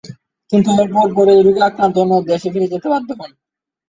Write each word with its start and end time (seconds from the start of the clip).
কিন্তু 0.51 0.69
এর 0.73 0.87
পরপরই 0.93 1.41
রোগে 1.41 1.61
আক্রান্ত 1.63 1.95
হন 2.01 2.09
ও 2.15 2.27
দেশে 2.29 2.47
ফিরে 2.53 2.71
যেতে 2.73 2.87
বাধ্য 2.89 3.09
হন। 3.11 3.31